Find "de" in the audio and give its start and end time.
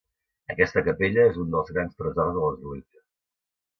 2.39-2.43